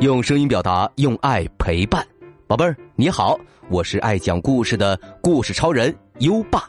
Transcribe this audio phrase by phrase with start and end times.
[0.00, 2.02] 用声音表达，用爱陪伴，
[2.46, 6.66] 宝贝儿你好，我是爱讲故事的故事超人优爸，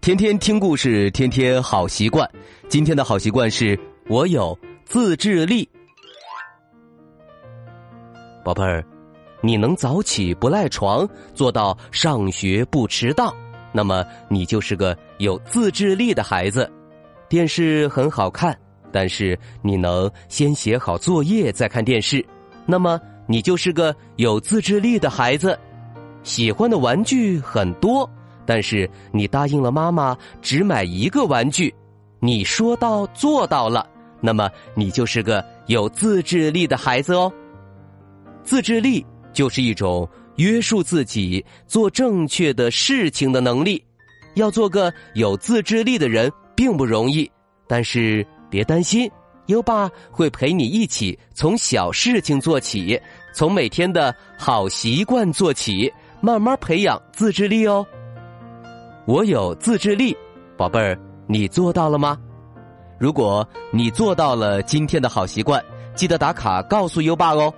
[0.00, 2.30] 天天听故事，天天好习惯。
[2.68, 3.76] 今天的好习惯是
[4.08, 5.68] 我有自制力。
[8.44, 8.84] 宝贝儿，
[9.40, 13.34] 你能早起不赖床，做到上学不迟到，
[13.72, 16.70] 那么你就是个有自制力的孩子。
[17.28, 18.56] 电视很好看，
[18.92, 22.24] 但是你能先写好作业再看电视。
[22.70, 25.58] 那么你就是个有自制力的孩子，
[26.22, 28.08] 喜欢的玩具很多，
[28.44, 31.74] 但是你答应了妈妈只买一个玩具，
[32.20, 33.88] 你说到做到了，
[34.20, 37.32] 那么你就是个有自制力的孩子哦。
[38.44, 43.82] 自制力就是一种约束自己做正确的事情的能力，
[44.34, 47.30] 要做个有自制力的人并不容易，
[47.66, 49.10] 但是别担心。
[49.48, 53.00] 优爸会陪你一起从小事情做起，
[53.34, 57.84] 从每天的好习惯做起，慢慢培养自制力哦。
[59.06, 60.14] 我有自制力，
[60.56, 62.18] 宝贝儿，你做到了吗？
[62.98, 67.52] 如果你做到了今天的好习惯，记得打卡告诉优爸哦。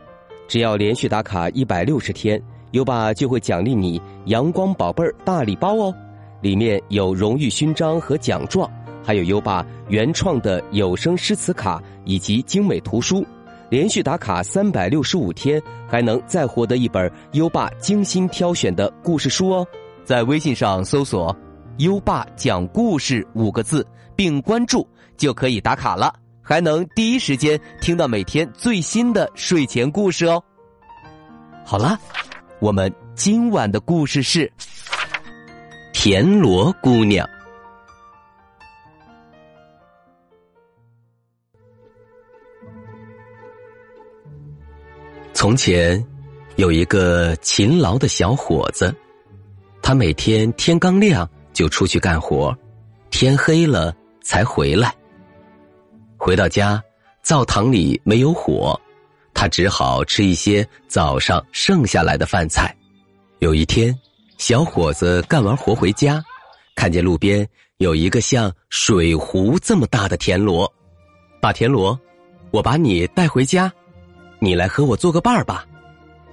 [0.47, 5.93] 只要连续打卡一百六十天，优爸就会奖励你“阳光宝贝儿”大礼包哦，
[6.41, 8.71] 里面有荣誉勋章和奖状。
[9.03, 13.27] 还有优爸原创的有声诗词卡以及精美图书，
[13.69, 19.67] 连续打卡三百六十五天，还能再获得一本优爸精心挑选的故事书哦。
[20.05, 21.35] 在微信上搜索
[21.79, 30.43] “优爸讲故事”五个字，并关注就可以打卡了，还能第一时间听到每天最新的睡前故事哦。
[31.65, 31.99] 好了，
[32.59, 34.47] 我们今晚的故事是
[35.93, 37.27] 《田螺姑娘》。
[45.41, 46.07] 从前，
[46.57, 48.95] 有一个勤劳的小伙子，
[49.81, 52.55] 他每天天刚亮就出去干活，
[53.09, 53.91] 天黑了
[54.21, 54.95] 才回来。
[56.19, 56.79] 回到家，
[57.23, 58.79] 灶堂里没有火，
[59.33, 62.77] 他只好吃一些早上剩下来的饭菜。
[63.39, 63.99] 有一天，
[64.37, 66.23] 小伙子干完活回家，
[66.75, 70.71] 看见路边有一个像水壶这么大的田螺，
[71.41, 71.99] 大田螺，
[72.51, 73.73] 我把你带回家。
[74.41, 75.65] 你来和我做个伴儿吧。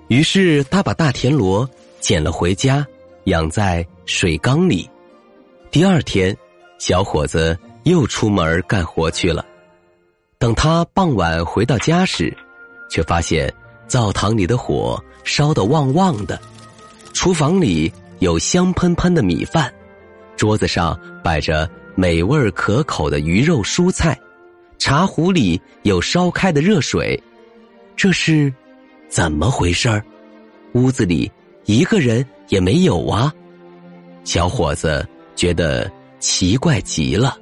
[0.08, 1.70] 于是他把大田螺
[2.00, 2.84] 捡了回家，
[3.26, 4.90] 养在水缸里。
[5.70, 6.36] 第二天，
[6.80, 9.46] 小伙子又出门干活去了。
[10.40, 12.36] 等他傍晚回到家时，
[12.90, 13.54] 却发现
[13.88, 16.40] 灶堂里的火烧得旺旺的，
[17.14, 19.72] 厨房里有香喷喷的米饭，
[20.38, 24.18] 桌子上摆着美味可口的鱼肉蔬菜，
[24.78, 27.22] 茶壶里有烧开的热水。
[27.98, 28.54] 这是
[29.10, 30.06] 怎么回事儿？
[30.74, 31.30] 屋子里
[31.66, 33.34] 一个人也没有啊！
[34.24, 37.36] 小伙子觉得奇怪极了。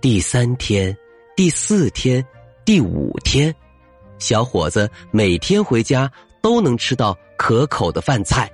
[0.00, 0.94] 第三天、
[1.36, 2.24] 第四天、
[2.64, 3.54] 第五天，
[4.18, 6.10] 小伙子每天回家
[6.42, 8.50] 都能吃到可口的饭菜，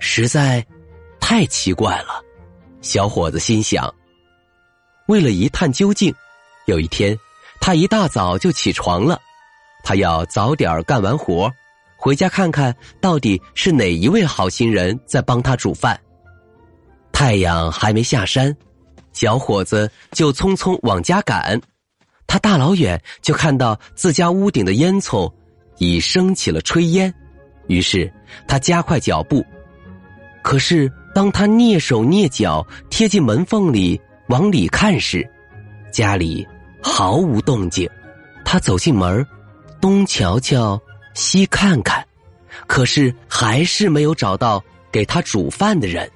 [0.00, 0.66] 实在
[1.20, 2.20] 太奇怪了。
[2.80, 3.94] 小伙子心想：
[5.06, 6.12] 为了一探究竟，
[6.66, 7.16] 有一天
[7.60, 9.20] 他一大早就起床了。
[9.84, 11.52] 他要早点干完活，
[11.96, 16.00] 回家看看到底是哪一位好心人在帮他煮饭。
[17.12, 18.56] 太阳还没下山，
[19.12, 21.60] 小伙子就匆匆往家赶。
[22.26, 25.32] 他大老远就看到自家屋顶的烟囱
[25.78, 27.14] 已升起了炊烟，
[27.68, 28.12] 于是
[28.48, 29.44] 他加快脚步。
[30.42, 35.24] 可是当他蹑手蹑脚贴近门缝里往里看时，
[35.92, 36.46] 家里
[36.82, 37.88] 毫无动静。
[38.44, 39.24] 他走进门
[39.84, 40.80] 东瞧瞧，
[41.12, 42.02] 西看看，
[42.66, 46.10] 可是还是没有找到给他煮饭的人，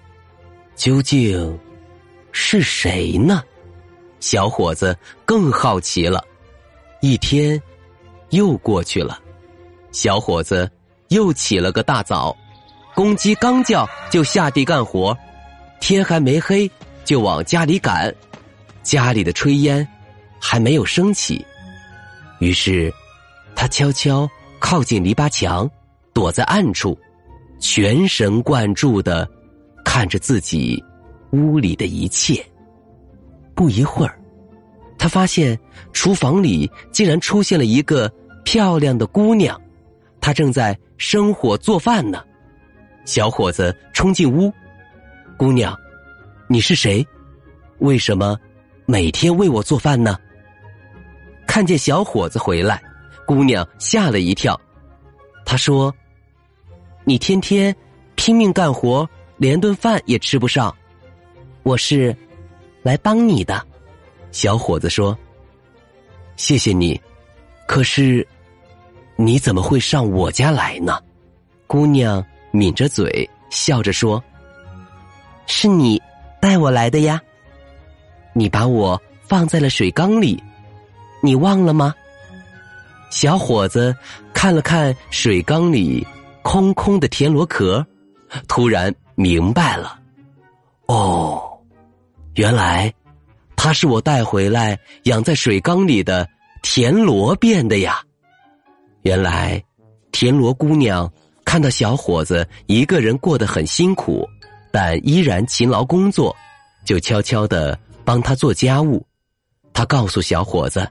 [0.75, 1.61] 究竟
[2.33, 3.43] 是谁呢？
[4.21, 4.97] 小伙子
[5.27, 6.25] 更好奇了。
[7.03, 7.61] 一天
[8.31, 9.21] 又过去了，
[9.93, 10.71] 小伙子
[11.09, 12.35] 又起了个大早，
[12.95, 15.15] 公鸡刚叫就下地干活，
[15.79, 16.71] 天还没黑
[17.05, 18.15] 就往家里赶，
[18.83, 19.87] 家里的炊烟
[20.41, 21.45] 还没有升起，
[22.39, 22.91] 于是。
[23.61, 25.69] 他悄悄靠近篱笆墙，
[26.15, 26.97] 躲在暗处，
[27.59, 29.29] 全神贯注的
[29.85, 30.81] 看着自己
[31.33, 32.41] 屋里的一切。
[33.57, 34.17] 不一会儿，
[34.97, 35.59] 他发现
[35.93, 38.09] 厨房里竟然出现了一个
[38.45, 39.61] 漂亮的姑娘，
[40.21, 42.23] 她正在生火做饭呢。
[43.05, 44.53] 小伙子冲进屋
[45.37, 45.77] ：“姑娘，
[46.47, 47.05] 你是谁？
[47.81, 48.39] 为什么
[48.87, 50.17] 每天为我做饭呢？”
[51.45, 52.81] 看见小伙子回来。
[53.29, 54.59] 姑娘吓了一跳，
[55.45, 55.95] 她说
[57.05, 57.77] ：“你天天
[58.15, 60.75] 拼命干活，连顿饭也吃不上。
[61.63, 62.17] 我是
[62.83, 63.63] 来帮你的。”
[64.33, 65.15] 小伙子说
[66.37, 66.99] ：“谢谢你，
[67.67, 68.27] 可是
[69.17, 70.99] 你怎么会上我家来呢？”
[71.69, 74.25] 姑娘抿着嘴笑着说
[75.45, 76.01] ：“是你
[76.41, 77.21] 带我来的呀。
[78.33, 80.43] 你把我放在了水缸里，
[81.21, 81.95] 你忘了吗？”
[83.11, 83.97] 小伙子
[84.35, 86.07] 看了看水缸里
[86.43, 87.85] 空空的田螺壳，
[88.47, 89.99] 突然明白了。
[90.87, 91.43] 哦，
[92.35, 92.93] 原来
[93.57, 96.29] 它是我带回来养在水缸里的
[96.63, 98.03] 田螺变的呀！
[99.03, 99.63] 原来
[100.13, 101.11] 田螺姑娘
[101.45, 104.29] 看到小伙子一个人过得很辛苦，
[104.71, 106.35] 但依然勤劳工作，
[106.85, 109.05] 就悄悄的帮他做家务。
[109.73, 110.87] 他告诉小伙子，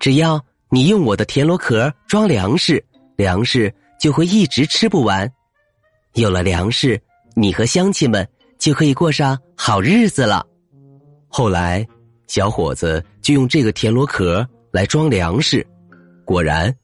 [0.00, 0.42] 只要。
[0.74, 2.84] 你用我的田螺壳装粮食，
[3.14, 5.32] 粮食就会一直吃不完。
[6.14, 7.00] 有了粮食，
[7.36, 8.28] 你和乡亲们
[8.58, 10.44] 就可以过上好日子了。
[11.28, 11.86] 后来，
[12.26, 15.64] 小伙子就用这个田螺壳来装粮食，
[16.24, 16.74] 果然，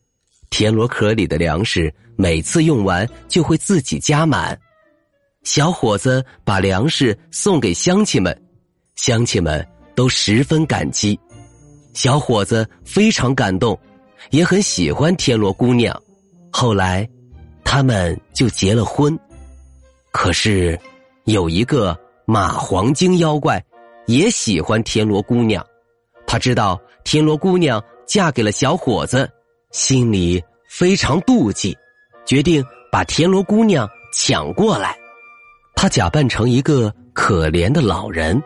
[0.50, 4.56] 田螺壳里的粮食每次用完就会自己加满。
[5.42, 8.40] 小伙子把粮食送给乡亲们，
[8.94, 9.66] 乡亲们
[9.96, 11.18] 都十分感激。
[11.92, 13.78] 小伙子非常感动，
[14.30, 15.94] 也很喜欢田螺姑娘。
[16.52, 17.08] 后来，
[17.64, 19.18] 他们就结了婚。
[20.12, 20.78] 可是，
[21.24, 23.62] 有一个马黄精妖怪，
[24.06, 25.64] 也喜欢田螺姑娘。
[26.26, 29.28] 他知道田螺姑娘嫁给了小伙子，
[29.72, 31.76] 心里非常妒忌，
[32.24, 34.96] 决定把田螺姑娘抢过来。
[35.74, 38.40] 他假扮成一个可怜的老人，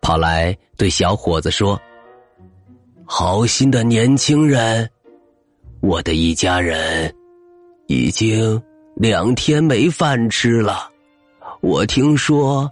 [0.00, 1.80] 跑来对小伙子说。
[3.14, 4.88] 好心的年轻人，
[5.82, 7.14] 我的一家人
[7.86, 8.60] 已经
[8.96, 10.88] 两天没饭吃了。
[11.60, 12.70] 我听说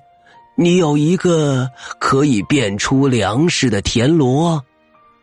[0.57, 4.65] 你有一个可以变出粮食的田螺，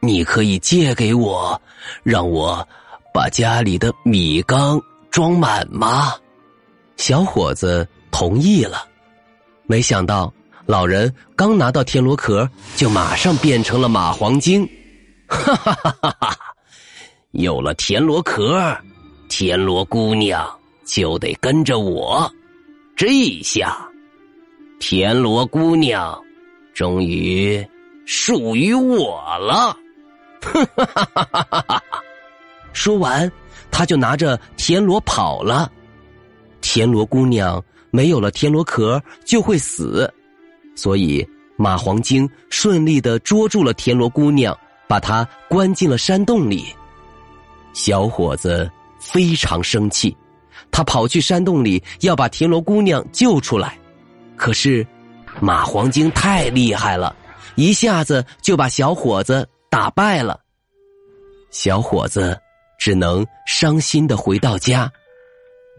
[0.02, 1.60] 你可以借给我，
[2.04, 2.66] 让我
[3.12, 4.80] 把家里的米缸
[5.10, 6.14] 装满吗？
[6.96, 8.88] 小伙子同意了。
[9.66, 10.32] 没想到
[10.68, 14.70] 老人刚拿到田螺壳，就马上变成了蚂黄精。
[15.28, 16.38] 哈哈哈哈哈！
[17.32, 18.76] 有了田螺壳，
[19.30, 20.50] 田螺姑娘
[20.86, 22.32] 就得跟着我。
[22.96, 23.08] 这
[23.44, 23.78] 下，
[24.80, 26.20] 田螺姑娘
[26.74, 27.64] 终于
[28.06, 29.78] 属于我了。
[30.42, 31.84] 哈哈哈哈哈哈！
[32.74, 33.30] 说完，
[33.70, 35.72] 他就拿着田螺跑了。
[36.62, 40.12] 田螺姑娘没有了田螺壳就会死，
[40.76, 44.58] 所以马黄精顺利的捉住了田螺姑娘。
[44.88, 46.74] 把他关进了山洞里，
[47.74, 48.70] 小伙子
[49.00, 50.16] 非常生气，
[50.72, 53.78] 他跑去山洞里要把田螺姑娘救出来，
[54.36, 54.86] 可是
[55.40, 57.16] 马黄精太厉害了，
[57.56, 60.40] 一下子就把小伙子打败了。
[61.52, 62.40] 小伙子
[62.80, 64.92] 只能伤心的回到家，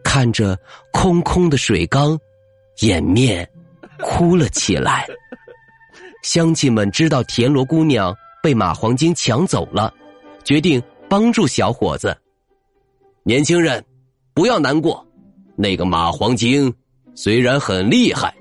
[0.04, 0.58] 看着
[0.92, 2.18] 空空的水缸，
[2.80, 3.48] 掩面
[4.00, 5.06] 哭了起来。
[6.22, 8.14] 乡亲们知道田螺姑娘。
[8.48, 9.92] 被马黄精抢走了，
[10.42, 12.16] 决定帮助小伙子。
[13.22, 13.84] 年轻人，
[14.32, 15.06] 不要难过。
[15.54, 16.72] 那个马黄精
[17.14, 18.34] 虽然很厉害，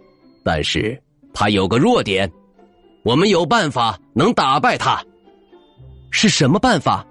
[0.46, 0.98] 但是
[1.34, 2.32] 他有个弱点，
[3.04, 5.04] 我们有办法能打败他。
[6.10, 7.06] 是什么办法？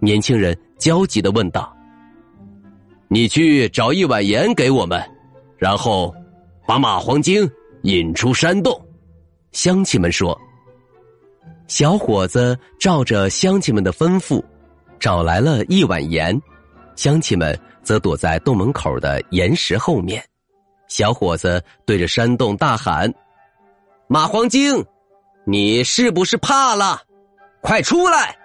[0.00, 1.72] 年轻人焦急的问道。
[3.06, 5.00] 你去找一碗盐给我们，
[5.56, 6.12] 然后
[6.66, 7.48] 把马黄精
[7.82, 8.84] 引出山洞。
[9.52, 10.36] 乡亲们说。
[11.72, 14.44] 小伙子照着乡亲们的吩咐，
[15.00, 16.38] 找来了一碗盐，
[16.96, 20.22] 乡亲们则躲在洞门口的岩石后面。
[20.86, 23.10] 小伙子对着山洞大喊
[24.06, 24.84] ：“马黄精，
[25.46, 27.00] 你是不是怕了？
[27.62, 28.36] 快出来！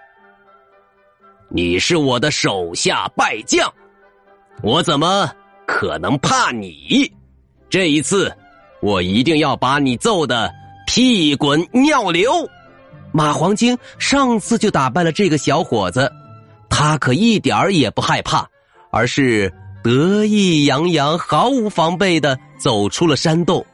[1.50, 3.70] 你是我的手下败将，
[4.62, 5.30] 我怎么
[5.66, 7.12] 可能怕你？
[7.68, 8.34] 这一次，
[8.80, 10.50] 我一定要把你揍得
[10.86, 12.32] 屁滚尿流！”
[13.18, 16.08] 马黄精上次就打败了这个小伙子，
[16.70, 18.48] 他可一点儿也不害怕，
[18.92, 23.66] 而是得意洋洋、毫无防备的走出了山洞。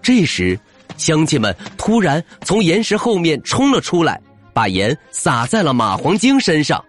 [0.00, 0.58] 这时，
[0.96, 4.18] 乡亲们突然从岩石后面冲了出来，
[4.54, 6.82] 把盐撒在了马黄精身上。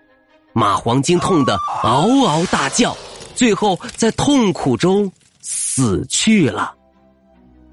[0.53, 2.95] 马黄精痛得嗷嗷大叫，
[3.35, 5.11] 最后在痛苦中
[5.41, 6.73] 死去了。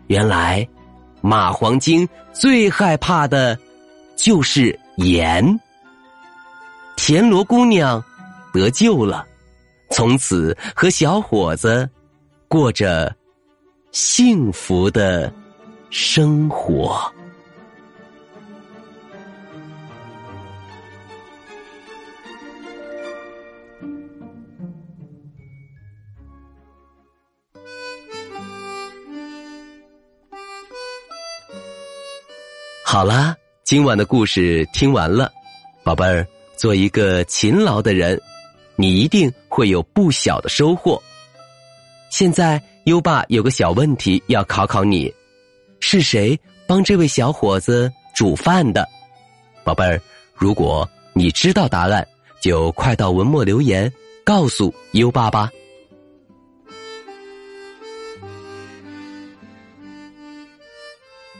[0.08, 0.66] 原来，
[1.20, 3.56] 马黄精最害怕的。
[4.22, 5.58] 就是盐。
[6.96, 8.02] 田螺姑娘
[8.52, 9.26] 得救了，
[9.90, 11.88] 从此和小伙子
[12.46, 13.14] 过着
[13.90, 15.32] 幸福的
[15.88, 17.10] 生活。
[32.84, 33.34] 好啦，
[33.70, 35.30] 今晚的故事听完了，
[35.84, 38.20] 宝贝儿，做一个勤劳的人，
[38.74, 41.00] 你一定会有不小的收获。
[42.10, 45.14] 现在优爸有个小问题要考考你：
[45.78, 46.36] 是谁
[46.66, 48.84] 帮这位小伙子煮饭的？
[49.62, 50.00] 宝贝儿，
[50.34, 52.04] 如果你知道答案，
[52.40, 53.88] 就快到文末留言
[54.24, 55.48] 告诉优爸吧。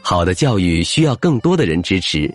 [0.03, 2.29] 好的教育需要更多的人支持。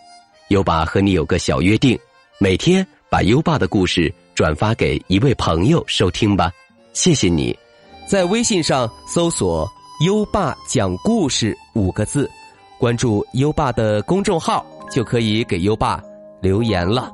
[0.49, 1.99] 优爸和你有个小约定，
[2.39, 6.51] 每天把优爸的故事转发给一位朋友收听吧。
[6.93, 7.57] 谢谢你，
[8.09, 9.69] 在微信上搜索
[10.07, 12.31] “优爸讲故事”五个字，
[12.79, 16.01] 关注优爸的公众号，就可以给优爸
[16.41, 17.13] 留言了。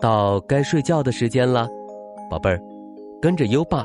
[0.00, 1.68] 到该睡觉的时间了，
[2.30, 2.60] 宝贝儿，
[3.20, 3.84] 跟着优爸。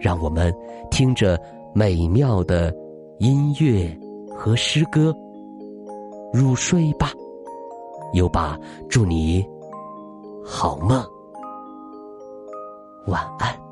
[0.00, 0.54] 让我们
[0.90, 1.40] 听着
[1.74, 2.74] 美妙的
[3.18, 3.90] 音乐
[4.34, 5.14] 和诗歌
[6.32, 7.10] 入睡吧。
[8.14, 9.44] 优爸，祝你
[10.44, 11.04] 好梦，
[13.06, 13.67] 晚安。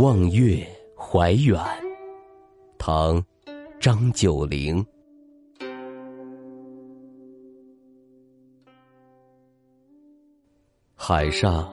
[0.00, 0.64] 望月
[0.96, 1.60] 怀远，
[2.78, 3.20] 唐·
[3.80, 4.86] 张九龄。
[10.94, 11.68] 海上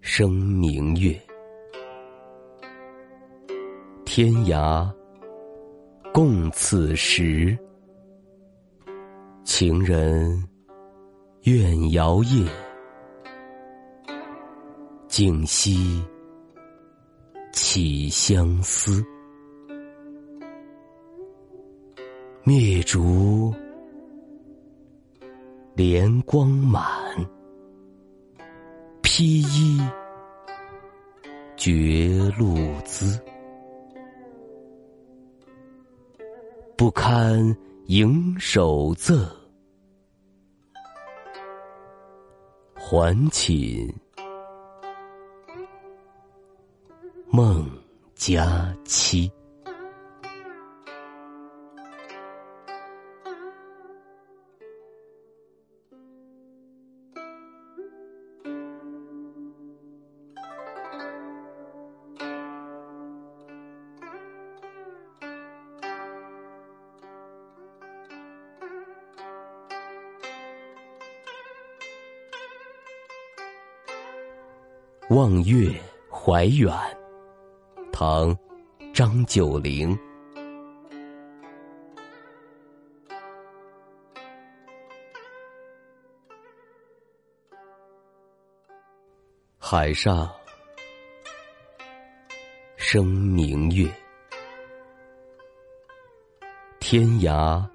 [0.00, 1.16] 生明月，
[4.04, 4.92] 天涯
[6.12, 7.56] 共此时。
[9.44, 10.44] 情人
[11.42, 12.65] 怨遥夜。
[15.16, 16.04] 竟夕
[17.50, 19.02] 起相思，
[22.44, 23.50] 灭烛
[25.74, 26.84] 怜光满，
[29.00, 29.80] 披衣
[31.56, 32.54] 觉露
[32.84, 33.18] 滋，
[36.76, 37.56] 不堪
[37.86, 39.26] 盈手赠，
[42.74, 43.90] 还寝。
[47.36, 47.70] 孟
[48.14, 49.30] 佳期，
[75.10, 75.70] 望月
[76.10, 76.95] 怀远。
[77.98, 78.36] 唐，
[78.92, 79.98] 张九龄。
[89.56, 90.30] 海上
[92.76, 93.90] 生明月，
[96.78, 97.66] 天涯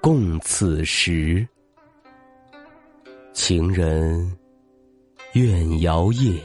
[0.00, 1.44] 共此时。
[3.32, 4.38] 情人
[5.32, 6.40] 怨遥夜。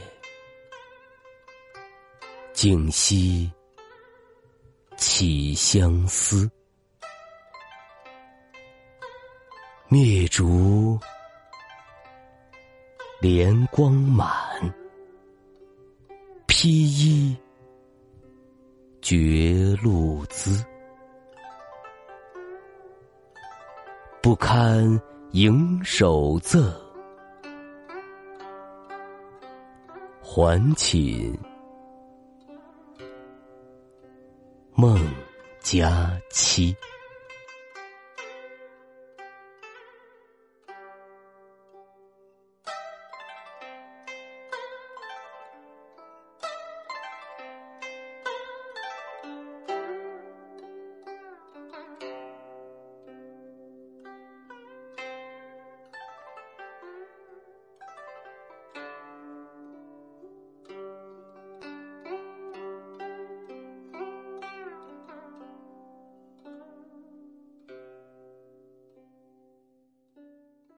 [2.56, 3.52] 竟夕
[4.96, 6.50] 起相思，
[9.88, 10.98] 灭烛
[13.20, 14.26] 怜光满，
[16.46, 17.36] 披衣
[19.02, 20.64] 觉露滋，
[24.22, 24.98] 不堪
[25.32, 26.72] 盈手赠，
[30.22, 31.38] 还寝。
[34.78, 34.94] 孟
[35.62, 36.76] 佳期。